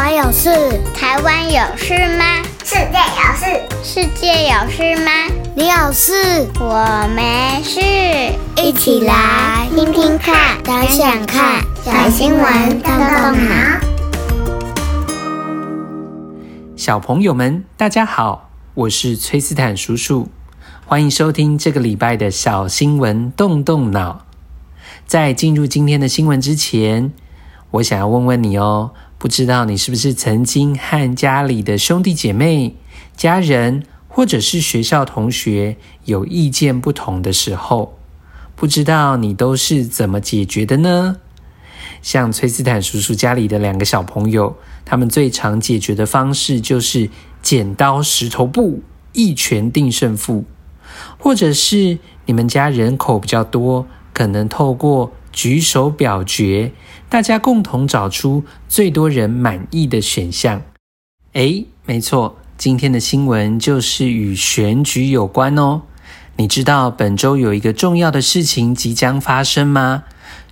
[0.00, 0.48] 我有事，
[0.94, 2.24] 台湾有事吗？
[2.62, 3.46] 世界有事，
[3.82, 5.10] 世界有事吗？
[5.56, 7.80] 你有事，我没事。
[8.62, 13.54] 一起来听听看，想想看，小新闻动动脑。
[16.76, 20.28] 小朋友们，大家好，我是崔斯坦叔叔，
[20.86, 24.24] 欢迎收听这个礼拜的小新闻动动脑。
[25.08, 27.12] 在进入今天的新闻之前，
[27.72, 28.92] 我想要问问你哦。
[29.18, 32.76] 不知道你是不是曾经和家里的兄弟姐妹、
[33.16, 37.98] 家人，或者是学校同学有意见不同的时候，
[38.54, 41.16] 不知道你都是怎么解决的呢？
[42.00, 47.10] 像崔斯坦叔叔家里的两个小朋友，他们最常解决的方式就是
[47.42, 48.82] 剪刀石头布，
[49.14, 50.44] 一拳定胜负；
[51.18, 56.70] 或者是你们家人口比较多，可能透过举手表决。
[57.08, 60.62] 大家共同找出最多人满意的选项。
[61.32, 65.82] 诶，没错，今天的新闻就是与选举有关哦。
[66.36, 70.04] 你知道本周有一个重要的事情即将发生吗？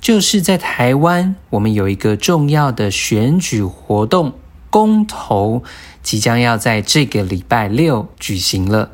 [0.00, 4.34] 就是在台湾，我们有一个重要的选举活动——
[4.70, 5.62] 公投，
[6.02, 8.90] 即将要在这个礼拜六举行了。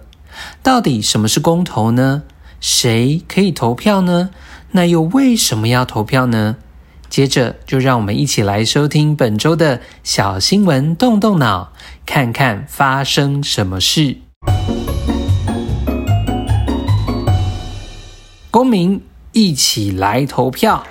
[0.62, 2.22] 到底什么是公投呢？
[2.60, 4.30] 谁可以投票呢？
[4.70, 6.56] 那又为什么要投票呢？
[7.10, 11.72] 接着，就让我们一起来收听本周的小新闻，动动脑，
[12.06, 14.18] 看看发生什么事。
[18.48, 20.84] 公民一起来投票。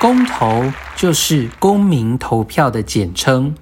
[0.00, 3.54] 公投就是公民投票的简称，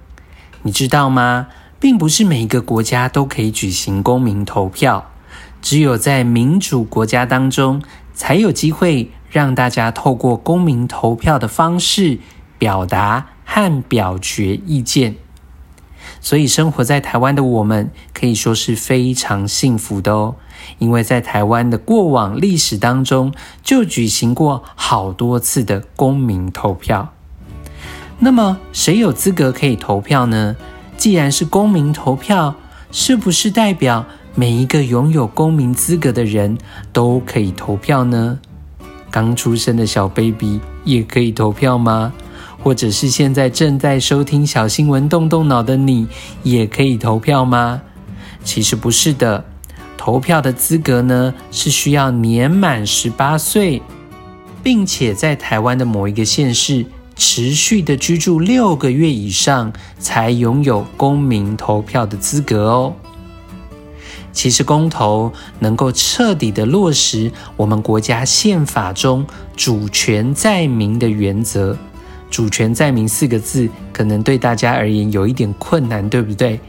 [0.61, 1.47] 你知道吗？
[1.79, 5.11] 并不是每一个国家都可以举行公民投票，
[5.61, 7.81] 只有在民主国家当中
[8.13, 9.11] 才有机会。
[9.29, 12.19] 让大家透过公民投票的方式
[12.57, 15.15] 表达和表决意见，
[16.19, 20.35] 所以生活在台湾的我们可以说是非常幸福的哦，
[20.79, 27.13] 因为在台湾的过往历史当中就举行过好多次的公民投票。
[28.19, 30.55] 那么谁有资格可以投票呢？
[30.97, 32.55] 既然是公民投票，
[32.91, 36.57] 是不是代表每一个拥有公民资格的人
[36.91, 38.39] 都可以投票呢？
[39.09, 42.13] 刚出生的小 baby 也可以投票吗？
[42.63, 46.07] 或者是现在正在收听小新闻动动脑的你，
[46.43, 47.81] 也可以投票吗？
[48.43, 49.45] 其实不是的，
[49.95, 53.81] 投票的资格呢，是需要年满十八岁，
[54.63, 56.85] 并且在台湾的某一个县市
[57.15, 62.93] 持续的居住六个月以上，才拥有公民投票的资格哦。
[64.37, 69.25] 其实公投能够彻底的落实我们国家宪法中
[69.55, 71.75] 主权在民的原则。
[72.29, 76.59] 主权在民四个字可能对大家而言有一点困难，对不对？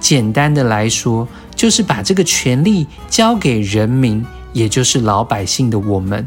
[0.00, 6.26] 简单的来说，就是把这个权利交给人民，也就是老百姓的我们。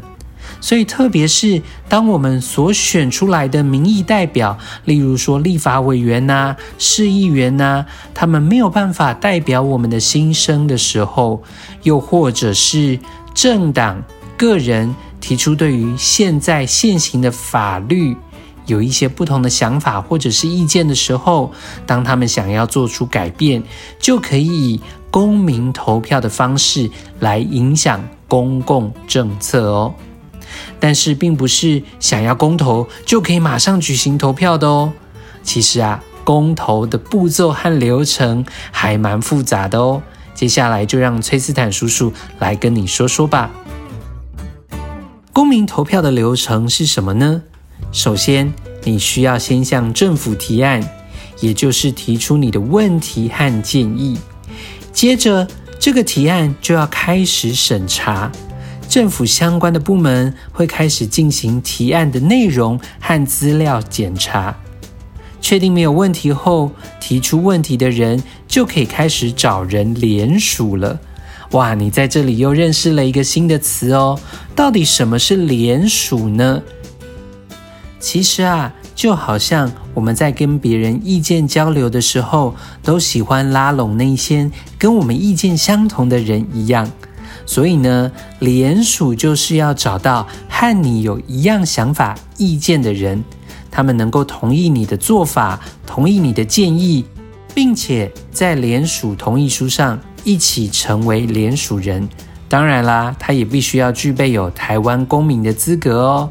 [0.60, 11.42] 所以，特别是当我们所选出来的民意代表，例如说立法委员呐、市议员呐、他们没有办法代表我们的心声的时候，
[11.82, 12.98] 又或者是
[13.34, 14.02] 政党、
[14.36, 18.16] 个人提出对于现在现行的法律
[18.66, 21.50] 有一些不同的想法或者是意见的时候，
[21.86, 23.62] 当他们想要做出改变，
[23.98, 29.94] 就可以以公民投票的方式来影响公共政策哦。
[30.80, 34.92] 但是，并不是想要公投就可以马上举行投票的哦。
[35.42, 40.02] 其实啊，公投的步骤和流程还蛮复杂的哦。
[40.34, 43.50] 接下来就让崔斯坦叔叔来跟你说说吧。
[45.32, 47.42] 公民投票的流程是什么呢？
[47.92, 48.52] 首先，
[48.84, 50.82] 你需要先向政府提案，
[51.40, 54.18] 也就是提出你的问题和建议。
[54.92, 55.46] 接着，
[55.78, 58.30] 这个提案就要开始审查。
[58.90, 64.52] 政府相关的部门会开始进行提案的内容和资料检查，
[65.40, 70.98] 确定没有问题后，提出问题的人就可以开始找人联署了。
[71.52, 74.18] 哇，你在这里又认识了一个新的词哦！
[74.56, 76.60] 到底什么是联署呢？
[78.00, 86.90] 其实啊，就好像我们在跟别人意见交流的时候，都喜欢拉拢那些跟我们意见相同的人一样。
[87.50, 93.24] 所以呢，联署就是要找到和你有一样想法、意见的人，
[93.72, 97.04] 他们能够同意你的做法，同意你的建议，
[97.52, 102.08] 并且在联署同意书上一起成为联署人。
[102.48, 106.30] 当然啦，他也必须要具备有台湾公民的资格哦。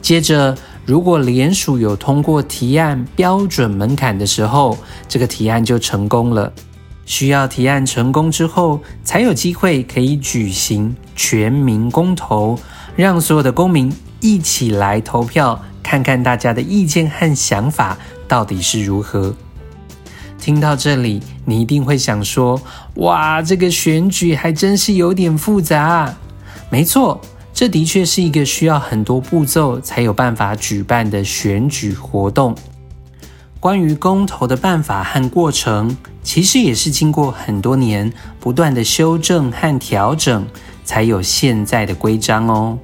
[0.00, 0.56] 接着，
[0.86, 6.50] 如果联署有通过提案标准门槛的时候，这个提案就成功了。
[7.06, 12.58] 需要提案成功之后，才有机会可以举行全民公投，
[12.94, 17.96] 让所有的公民一起来投票，看看大家的意见和想法
[18.28, 19.34] 到底是如何。
[20.38, 22.60] 听到这里，你一定会想说
[22.96, 26.14] ：“哇，这个选举还真是有点复杂。”
[26.70, 27.20] 没错，
[27.54, 32.54] 这的确是一个需要很多步骤才有办法举办的选举活动。
[33.66, 40.46] 关于公投的办法和过程，其实也是经过很多年不断的修正和调整，
[40.84, 42.78] 才有现在的规章哦。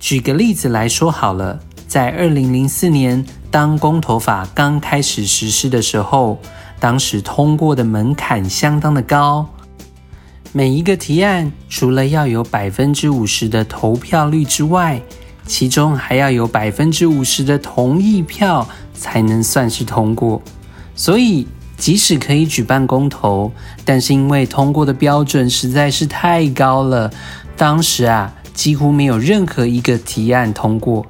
[0.00, 6.36] 举个例子来说好了，在二零零四年，当公投法刚开始实施的时候，
[6.80, 9.48] 当时通过的门槛相当的高，
[10.50, 15.00] 每一个提案除了要有百分之五十的投票率之外，
[15.46, 20.40] 其中还要有百分之五十的同意票才能算是通过。
[20.94, 21.46] 所以，
[21.76, 23.52] 即使可以举办公投，
[23.84, 27.10] 但是因为通过的标准实在是太高了，
[27.56, 31.04] 当时啊，几乎没有任何一个提案通过，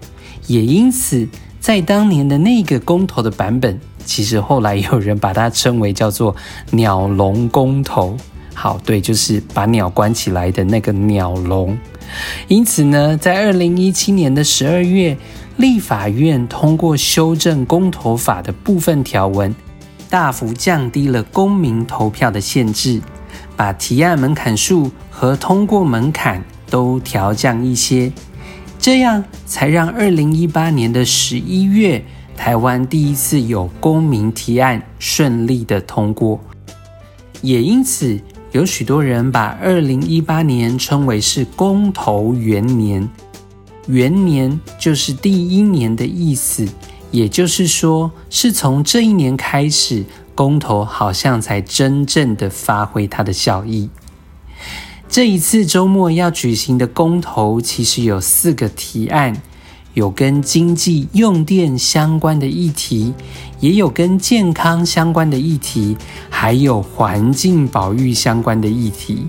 [0.47, 1.29] 也因此。
[1.61, 6.37] 在当年的那个公投的版本，其实后来有人把它称为叫做
[6.73, 8.15] “鸟笼公投”。
[8.55, 11.77] 好，对，就是把鸟关起来的那个鸟笼。
[12.49, 15.17] 因此呢，在二零一七年的十二月，
[15.56, 19.55] 立法院通过修正公投法的部分条文，
[20.09, 23.01] 大幅降低了公民投票的限制，
[23.56, 28.12] 把提案门槛数和通过门槛都调降一些。
[28.79, 32.05] 这样才让二零一八年的十一月，
[32.37, 36.39] 台湾第一次有公民提案顺利的通过，
[37.41, 38.21] 也因此
[38.55, 43.09] 有许多人把二零一八年称为是公投元年。
[43.89, 46.65] 元年就是第一年的意思，
[47.11, 50.05] 也就是说，是从这一年开始，
[50.37, 53.91] 公投好像才真正的发挥它的效益。
[55.09, 59.43] 这一次周末要举行的公投，其实有四个提案，
[59.94, 63.14] 有跟经济用电相关的议题，
[63.61, 65.96] 也有跟健康相关的议题，
[66.29, 69.26] 还有环境保育相关的议题。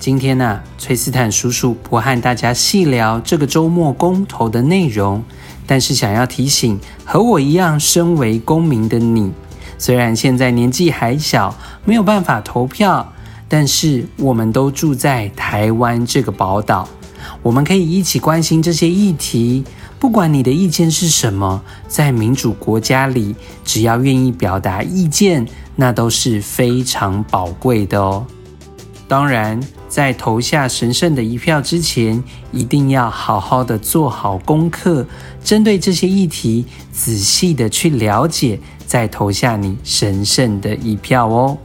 [0.00, 5.22] 今天呢、崔斯坦叔叔不和大家细聊这个周末公投的内容，
[5.64, 9.30] 但是想要提醒和我一样身为公民的你，
[9.78, 11.54] 虽然现在年纪还小，
[11.84, 13.12] 没有办法投票。
[13.48, 16.88] 但是我们都住在台湾这个宝岛，
[17.42, 19.64] 我们可以一起关心这些议题。
[20.00, 23.36] 不管你的意见是什么，在民主国家里，
[23.66, 28.24] 只要愿意表达意见，那都是非常宝贵的哦。
[29.06, 29.60] 当然，
[29.90, 35.06] 在投下神圣的一票之前，一定要好好的做好功课，
[35.44, 41.58] 针对这些议题仔细的去了解，再投下你神圣的一票哦。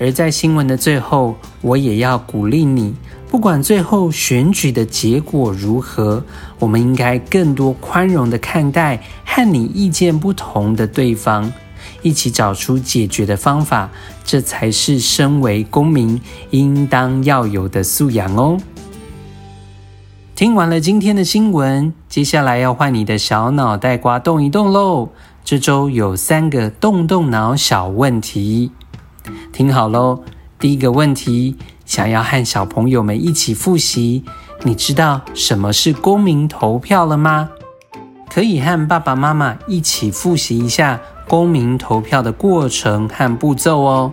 [0.00, 2.92] 而在新闻的最后，我也要鼓励你，
[3.30, 6.24] 不管最后选举的结果如何，
[6.58, 11.52] 我们应该更多宽容的看待和你意见不同的对方，
[12.02, 13.88] 一起找出解决的方法，
[14.24, 18.58] 这才是身为公民应当要有的素养哦。
[20.34, 25.10] 听完了今天的新闻，接下来要换你的小脑袋瓜动一动喽。
[25.44, 28.72] 这周有三个动动脑小问题。
[29.52, 30.24] 听好喽，
[30.58, 31.56] 第一个问题，
[31.90, 34.22] 想要和小朋友们一起复习，
[34.62, 37.50] 你知道什么是公民投票了吗？
[38.32, 44.12] 可以和爸爸妈妈一起复习一下公民投票的过程和步骤哦。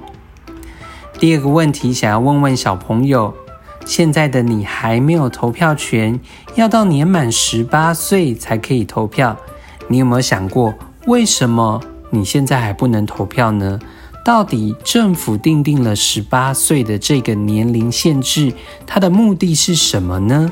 [1.20, 3.32] 第二个问题，想要问问小朋友，
[3.86, 6.20] 现在的你还没有投票权，
[6.56, 9.38] 要到年满十八岁才可以投票，
[9.88, 10.74] 你有没有想过，
[11.06, 11.80] 为什么
[12.10, 13.80] 你现在还不能投票呢？
[14.28, 18.52] 到底政府定定了十八岁的这个年龄限制，
[18.86, 20.52] 它的目的是什么呢？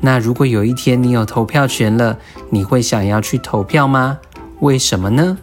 [0.00, 2.18] 那如果有一天你有投票权了，
[2.50, 4.18] 你会想要去投票吗？
[4.58, 5.38] 为什么呢？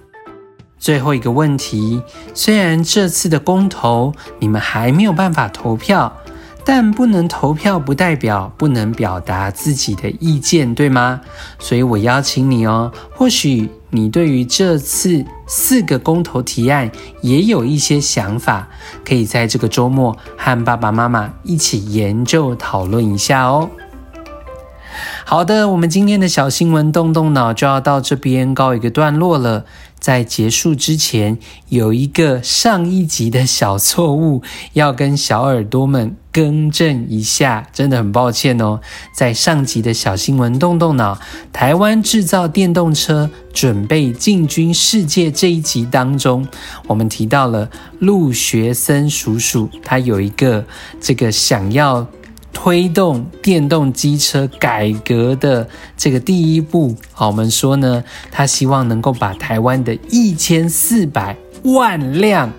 [0.78, 2.02] 最后一个问题，
[2.34, 6.14] 虽然这次的公投你们还没有办法投票，
[6.64, 11.22] 但不能投票不代表不能表达自己的意见，对吗？
[11.58, 13.70] 所以我邀请你哦，或许。
[13.92, 16.92] 你对于这次四个公投提案
[17.24, 18.68] 也有一些想法，
[19.04, 23.68] 可以在这个周末和爸爸妈妈一起研究讨论一下哦。
[25.26, 29.66] 好的，我们今天的小新闻动动脑就要到这边告一个段落了。
[30.00, 31.38] 在结束之前，
[31.68, 34.42] 有一个上一集的小错误，
[34.74, 38.80] 要跟小耳朵们更正一下，真的很抱歉哦。
[39.14, 41.20] 在上集的小新闻动动脑，
[41.52, 46.48] 台湾制造电动车准备进军世界这一集当中，
[46.88, 50.66] 我们提到了陆学森叔叔，他有一个
[51.02, 52.08] 这个想要。
[52.52, 62.52] 推动电动机车改革的这个第一步，好，我们说呢，他希望能够把台湾的一千四百万辆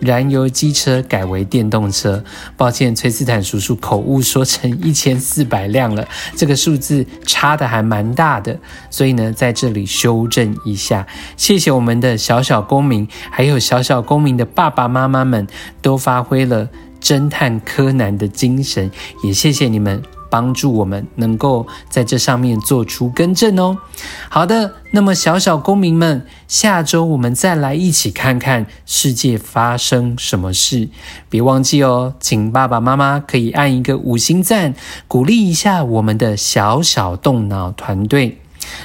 [0.00, 2.22] 燃油机车改为电动车。
[2.56, 8.56] 抱歉，崔斯坦叔叔口误说成一千四百辆了，这个数字差得还蛮大的，
[8.90, 11.04] 所以呢，在这里修正一下。
[11.36, 15.46] 谢谢我们的小小公民，还有小小公民的爸爸妈妈们，
[15.82, 16.68] 都发挥了。
[17.00, 18.90] 侦探柯南的精神，
[19.22, 23.78] 也谢谢你们帮助我们能够在这上面做出更正哦。
[24.28, 30.88] 好的，那么小小公民们，下周我们再来一起看看世界发生什么事。
[31.30, 34.74] 别忘记哦，请爸爸妈妈可以按一个五星赞，
[35.06, 38.38] 鼓励一下我们的小小动脑团队。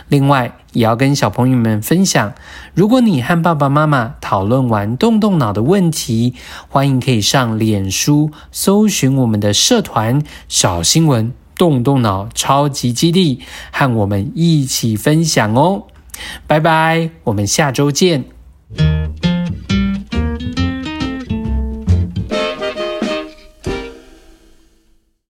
[0.07, 2.33] 另外，也要跟小朋友们分享，
[2.73, 6.33] 如果你和爸爸妈妈讨论完动动脑的问题，
[6.67, 15.83] 欢迎可以上脸书搜寻我们的社团“小新闻动动脑超级基地”，和我们一起分享哦。
[16.45, 18.25] 拜拜，我们下周见。